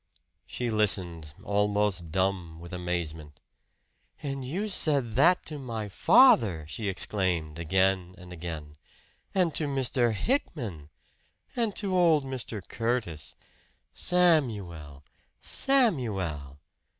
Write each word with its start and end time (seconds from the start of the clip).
She 0.47 0.71
listened, 0.71 1.35
almost 1.43 2.11
dumb 2.11 2.59
with 2.59 2.73
amazement. 2.73 3.39
"And 4.23 4.43
you 4.43 4.67
said 4.67 5.11
that 5.11 5.45
to 5.45 5.59
my 5.59 5.89
father!" 5.89 6.65
she 6.67 6.87
exclaimed 6.89 7.59
again 7.59 8.15
and 8.17 8.33
again. 8.33 8.77
"And 9.35 9.53
to 9.53 9.67
Mr. 9.67 10.11
Hickman! 10.11 10.89
And 11.55 11.75
to 11.75 11.95
old 11.95 12.23
Mr. 12.23 12.67
Curtis! 12.67 13.35
Samuel! 13.93 15.03
Samuel!" 15.39 16.57